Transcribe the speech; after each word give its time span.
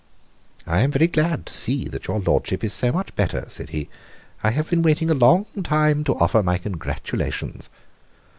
"I 0.65 0.79
am 0.79 0.89
very 0.89 1.05
glad 1.05 1.45
to 1.45 1.53
see 1.53 1.85
that 1.89 2.07
your 2.07 2.21
lordship 2.21 2.63
is 2.63 2.73
so 2.73 2.91
much 2.91 3.13
better," 3.15 3.45
said 3.49 3.69
he. 3.69 3.87
"I 4.43 4.49
have 4.49 4.67
been 4.67 4.81
waiting 4.81 5.11
a 5.11 5.13
long 5.13 5.45
time 5.63 6.03
to 6.05 6.15
offer 6.17 6.41
my 6.41 6.57
congratulations." 6.57 7.69